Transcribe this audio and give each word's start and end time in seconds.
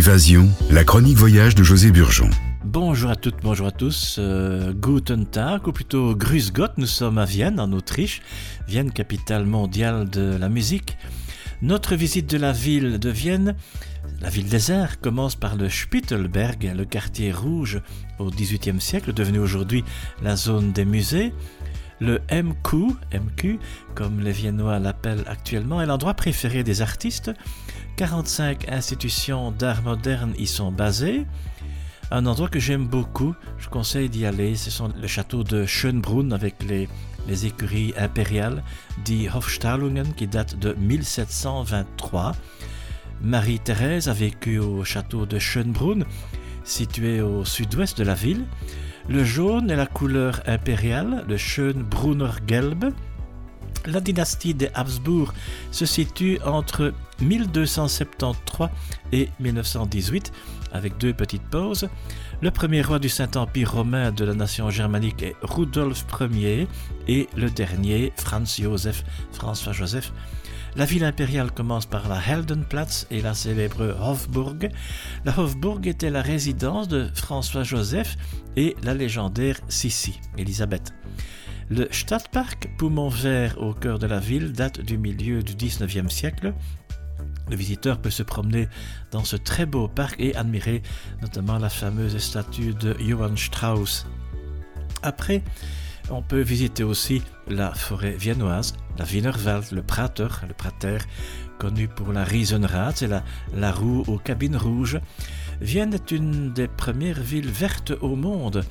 Évasion, 0.00 0.48
la 0.70 0.82
chronique 0.82 1.18
voyage 1.18 1.54
de 1.54 1.62
José 1.62 1.90
Burgeon. 1.90 2.30
Bonjour 2.64 3.10
à 3.10 3.16
toutes, 3.16 3.42
bonjour 3.42 3.66
à 3.66 3.70
tous. 3.70 4.16
Euh, 4.18 4.72
guten 4.72 5.26
Tag, 5.26 5.68
ou 5.68 5.72
plutôt 5.72 6.16
Grüß 6.16 6.52
Gott, 6.54 6.72
nous 6.78 6.86
sommes 6.86 7.18
à 7.18 7.26
Vienne, 7.26 7.60
en 7.60 7.70
Autriche. 7.74 8.22
Vienne, 8.66 8.92
capitale 8.92 9.44
mondiale 9.44 10.08
de 10.08 10.38
la 10.40 10.48
musique. 10.48 10.96
Notre 11.60 11.96
visite 11.96 12.30
de 12.30 12.38
la 12.38 12.52
ville 12.52 12.98
de 12.98 13.10
Vienne, 13.10 13.56
la 14.22 14.30
ville 14.30 14.48
désert, 14.48 15.02
commence 15.02 15.34
par 15.34 15.56
le 15.56 15.68
Spittelberg, 15.68 16.72
le 16.74 16.86
quartier 16.86 17.30
rouge 17.30 17.82
au 18.18 18.30
XVIIIe 18.30 18.80
siècle, 18.80 19.12
devenu 19.12 19.38
aujourd'hui 19.38 19.84
la 20.22 20.34
zone 20.34 20.72
des 20.72 20.86
musées. 20.86 21.34
Le 22.00 22.20
MQ, 22.32 22.94
MQ, 23.12 23.58
comme 23.94 24.20
les 24.20 24.32
Viennois 24.32 24.78
l'appellent 24.78 25.24
actuellement, 25.26 25.82
est 25.82 25.86
l'endroit 25.86 26.14
préféré 26.14 26.64
des 26.64 26.80
artistes. 26.80 27.30
45 27.96 28.68
institutions 28.70 29.50
d'art 29.50 29.82
moderne 29.82 30.32
y 30.38 30.46
sont 30.46 30.72
basées. 30.72 31.26
Un 32.10 32.26
endroit 32.26 32.48
que 32.48 32.58
j'aime 32.58 32.86
beaucoup, 32.86 33.34
je 33.58 33.68
conseille 33.68 34.08
d'y 34.08 34.24
aller, 34.24 34.56
ce 34.56 34.70
sont 34.70 34.90
le 35.00 35.06
château 35.06 35.44
de 35.44 35.66
Schönbrunn 35.66 36.32
avec 36.32 36.62
les, 36.62 36.88
les 37.28 37.46
écuries 37.46 37.92
impériales, 37.96 38.64
dit 39.04 39.28
Hofstallungen, 39.32 40.14
qui 40.14 40.26
date 40.26 40.58
de 40.58 40.72
1723. 40.72 42.32
Marie-Thérèse 43.22 44.08
a 44.08 44.14
vécu 44.14 44.58
au 44.58 44.84
château 44.84 45.26
de 45.26 45.38
Schönbrunn, 45.38 46.04
situé 46.64 47.20
au 47.20 47.44
sud-ouest 47.44 47.98
de 47.98 48.04
la 48.04 48.14
ville. 48.14 48.46
Le 49.08 49.24
jaune 49.24 49.70
est 49.70 49.76
la 49.76 49.86
couleur 49.86 50.40
impériale, 50.46 51.24
le 51.28 51.36
Schönbrunner 51.36 52.30
Gelb. 52.46 52.92
La 53.86 54.00
dynastie 54.00 54.52
des 54.52 54.68
Habsbourg 54.74 55.32
se 55.70 55.86
situe 55.86 56.38
entre 56.44 56.92
1273 57.20 58.68
et 59.12 59.30
1918, 59.40 60.32
avec 60.72 60.98
deux 60.98 61.14
petites 61.14 61.48
pauses. 61.48 61.88
Le 62.42 62.50
premier 62.50 62.82
roi 62.82 62.98
du 62.98 63.08
Saint-Empire 63.08 63.72
romain 63.72 64.12
de 64.12 64.24
la 64.24 64.34
nation 64.34 64.70
germanique 64.70 65.22
est 65.22 65.34
Rudolf 65.42 66.04
Ier 66.32 66.68
et 67.08 67.28
le 67.36 67.50
dernier, 67.50 68.12
Franz 68.16 68.62
Joseph, 68.62 69.02
François 69.32 69.72
Joseph. 69.72 70.12
La 70.76 70.84
ville 70.84 71.04
impériale 71.04 71.50
commence 71.50 71.86
par 71.86 72.08
la 72.08 72.20
Heldenplatz 72.24 73.06
et 73.10 73.22
la 73.22 73.34
célèbre 73.34 73.96
Hofburg. 74.00 74.70
La 75.24 75.36
Hofburg 75.36 75.86
était 75.86 76.10
la 76.10 76.22
résidence 76.22 76.86
de 76.86 77.08
François 77.14 77.64
Joseph 77.64 78.16
et 78.56 78.76
la 78.84 78.94
légendaire 78.94 79.58
Sissi, 79.68 80.20
Elisabeth. 80.38 80.92
Le 81.68 81.88
Stadtpark, 81.90 82.68
poumon 82.78 83.08
vert 83.08 83.60
au 83.60 83.74
cœur 83.74 83.98
de 83.98 84.06
la 84.06 84.20
ville, 84.20 84.52
date 84.52 84.80
du 84.80 84.96
milieu 84.96 85.42
du 85.42 85.54
19e 85.54 86.08
siècle. 86.08 86.54
Le 87.48 87.56
visiteur 87.56 88.00
peut 88.00 88.10
se 88.10 88.22
promener 88.22 88.68
dans 89.10 89.24
ce 89.24 89.36
très 89.36 89.66
beau 89.66 89.88
parc 89.88 90.20
et 90.20 90.36
admirer 90.36 90.82
notamment 91.20 91.58
la 91.58 91.68
fameuse 91.68 92.16
statue 92.18 92.74
de 92.74 92.96
Johann 93.00 93.36
Strauss. 93.36 94.06
Après, 95.02 95.42
on 96.10 96.22
peut 96.22 96.40
visiter 96.40 96.82
aussi 96.82 97.22
la 97.48 97.72
forêt 97.72 98.12
viennoise, 98.12 98.74
la 98.98 99.04
Wienerwald, 99.04 99.72
le 99.72 99.82
Prater, 99.82 100.28
le 100.46 100.54
Prater, 100.54 100.98
connu 101.58 101.88
pour 101.88 102.12
la 102.12 102.24
Riesenrad 102.24 103.02
et 103.02 103.06
la, 103.06 103.22
la 103.54 103.72
roue 103.72 104.04
aux 104.06 104.18
cabines 104.18 104.56
rouges. 104.56 105.00
Vienne 105.60 105.94
est 105.94 106.10
une 106.10 106.52
des 106.52 106.68
premières 106.68 107.20
villes 107.20 107.50
vertes 107.50 107.92
au 108.00 108.16
monde. 108.16 108.64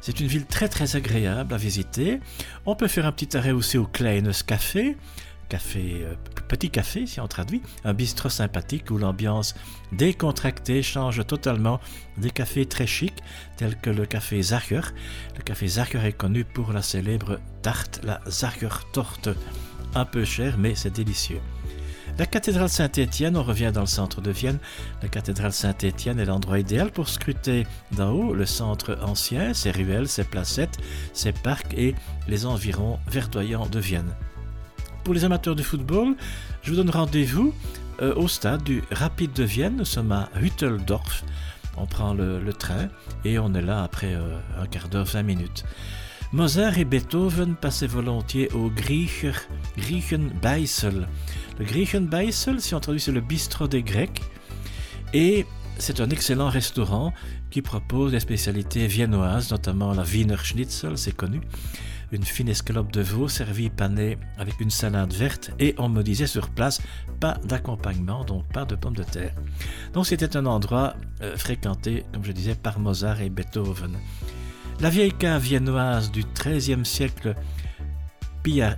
C'est 0.00 0.20
une 0.20 0.26
ville 0.26 0.44
très 0.44 0.68
très 0.68 0.96
agréable 0.96 1.54
à 1.54 1.56
visiter. 1.56 2.20
On 2.66 2.76
peut 2.76 2.88
faire 2.88 3.06
un 3.06 3.12
petit 3.12 3.36
arrêt 3.36 3.52
aussi 3.52 3.78
au 3.78 3.86
Kleines 3.86 4.32
Café, 4.46 4.96
café, 5.48 6.02
euh, 6.02 6.14
petit 6.48 6.70
café 6.70 7.06
si 7.06 7.20
on 7.20 7.28
traduit, 7.28 7.62
un 7.84 7.94
bistrot 7.94 8.28
sympathique 8.28 8.90
où 8.90 8.98
l'ambiance 8.98 9.54
décontractée 9.92 10.82
change 10.82 11.26
totalement 11.26 11.80
des 12.16 12.30
cafés 12.30 12.66
très 12.66 12.86
chics 12.86 13.22
tels 13.56 13.76
que 13.76 13.90
le 13.90 14.06
café 14.06 14.42
Zacher. 14.42 14.80
Le 15.36 15.42
café 15.42 15.66
Zacher 15.68 16.04
est 16.04 16.12
connu 16.12 16.44
pour 16.44 16.72
la 16.72 16.82
célèbre 16.82 17.40
tarte, 17.62 18.00
la 18.04 18.20
Zacher 18.28 18.68
Torte, 18.92 19.28
un 19.94 20.04
peu 20.04 20.24
chère 20.24 20.58
mais 20.58 20.74
c'est 20.74 20.90
délicieux. 20.90 21.40
La 22.16 22.26
cathédrale 22.26 22.68
Saint-Étienne, 22.68 23.36
on 23.36 23.42
revient 23.42 23.72
dans 23.74 23.80
le 23.80 23.88
centre 23.88 24.20
de 24.20 24.30
Vienne. 24.30 24.60
La 25.02 25.08
cathédrale 25.08 25.52
Saint-Étienne 25.52 26.20
est 26.20 26.24
l'endroit 26.24 26.60
idéal 26.60 26.92
pour 26.92 27.08
scruter 27.08 27.66
d'en 27.90 28.12
haut 28.12 28.34
le 28.34 28.46
centre 28.46 28.96
ancien, 29.02 29.52
ses 29.52 29.72
ruelles, 29.72 30.06
ses 30.06 30.22
placettes, 30.22 30.78
ses 31.12 31.32
parcs 31.32 31.74
et 31.76 31.96
les 32.28 32.46
environs 32.46 33.00
verdoyants 33.08 33.66
de 33.66 33.80
Vienne. 33.80 34.14
Pour 35.04 35.12
les 35.12 35.24
amateurs 35.26 35.54
de 35.54 35.62
football, 35.62 36.16
je 36.62 36.70
vous 36.70 36.76
donne 36.76 36.88
rendez-vous 36.88 37.52
euh, 38.00 38.14
au 38.14 38.26
stade 38.26 38.64
du 38.64 38.82
Rapide 38.90 39.34
de 39.34 39.44
Vienne. 39.44 39.76
Nous 39.76 39.84
sommes 39.84 40.12
à 40.12 40.30
Hütteldorf. 40.40 41.24
On 41.76 41.84
prend 41.84 42.14
le, 42.14 42.40
train 42.54 42.88
et 43.22 43.38
on 43.38 43.52
est 43.52 43.60
là 43.60 43.82
après 43.82 44.14
euh, 44.14 44.38
un 44.58 44.66
quart 44.66 44.88
d'heure, 44.88 45.04
20 45.04 45.22
minutes. 45.22 45.64
Mozart 46.32 46.78
et 46.78 46.86
Beethoven 46.86 47.54
passaient 47.54 47.86
volontiers 47.86 48.50
au 48.52 48.70
Griecher, 48.70 49.34
Griechenbeissel. 49.76 51.06
Le 51.58 51.64
Griechenbeissel, 51.66 52.62
si 52.62 52.74
on 52.74 52.80
traduit, 52.80 53.00
c'est 53.00 53.12
le 53.12 53.20
bistrot 53.20 53.68
des 53.68 53.82
Grecs. 53.82 54.22
Et 55.12 55.44
c'est 55.76 56.00
un 56.00 56.08
excellent 56.08 56.48
restaurant 56.48 57.12
qui 57.50 57.60
propose 57.60 58.12
des 58.12 58.20
spécialités 58.20 58.86
viennoises, 58.86 59.50
notamment 59.50 59.92
la 59.92 60.02
Wiener 60.02 60.38
Schnitzel, 60.42 60.96
c'est 60.96 61.14
connu 61.14 61.42
une 62.12 62.24
fine 62.24 62.48
escalope 62.48 62.92
de 62.92 63.00
veau 63.00 63.28
servie 63.28 63.70
panée 63.70 64.18
avec 64.38 64.60
une 64.60 64.70
salade 64.70 65.12
verte 65.12 65.50
et 65.58 65.74
on 65.78 65.88
me 65.88 66.02
disait 66.02 66.26
sur 66.26 66.50
place 66.50 66.80
pas 67.20 67.38
d'accompagnement, 67.44 68.24
donc 68.24 68.46
pas 68.52 68.64
de 68.64 68.74
pommes 68.74 68.96
de 68.96 69.02
terre. 69.02 69.34
Donc 69.92 70.06
c'était 70.06 70.36
un 70.36 70.46
endroit 70.46 70.94
euh, 71.22 71.36
fréquenté, 71.36 72.04
comme 72.12 72.24
je 72.24 72.32
disais, 72.32 72.54
par 72.54 72.78
Mozart 72.78 73.20
et 73.20 73.30
Beethoven. 73.30 73.96
La 74.80 74.90
vieille 74.90 75.12
cave 75.12 75.42
viennoise 75.42 76.10
du 76.10 76.24
XIIIe 76.34 76.84
siècle 76.84 77.34
Pia 78.42 78.76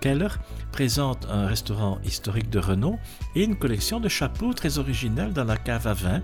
Keller 0.00 0.28
présente 0.70 1.26
un 1.28 1.46
restaurant 1.46 1.98
historique 2.04 2.50
de 2.50 2.60
renom 2.60 2.98
et 3.34 3.42
une 3.42 3.56
collection 3.56 3.98
de 3.98 4.08
chapeaux 4.08 4.52
très 4.52 4.78
originels 4.78 5.32
dans 5.32 5.44
la 5.44 5.56
cave 5.56 5.86
à 5.86 5.94
vin 5.94 6.22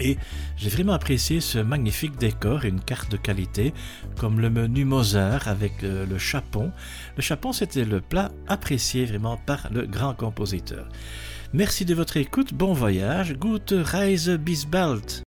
et 0.00 0.16
j'ai 0.56 0.70
vraiment 0.70 0.92
apprécié 0.92 1.40
ce 1.40 1.58
magnifique 1.58 2.16
décor 2.16 2.64
et 2.64 2.68
une 2.68 2.80
carte 2.80 3.10
de 3.10 3.16
qualité, 3.16 3.72
comme 4.18 4.40
le 4.40 4.50
menu 4.50 4.84
Mozart 4.84 5.48
avec 5.48 5.84
euh, 5.84 6.06
le 6.06 6.18
chapon. 6.18 6.72
Le 7.16 7.22
chapon, 7.22 7.52
c'était 7.52 7.84
le 7.84 8.00
plat 8.00 8.30
apprécié 8.48 9.04
vraiment 9.04 9.36
par 9.36 9.68
le 9.72 9.86
grand 9.86 10.14
compositeur. 10.14 10.88
Merci 11.52 11.84
de 11.84 11.94
votre 11.94 12.16
écoute, 12.16 12.54
bon 12.54 12.72
voyage, 12.72 13.34
gute 13.34 13.74
Reise 13.76 14.30
bis 14.30 14.64
bald. 14.66 15.20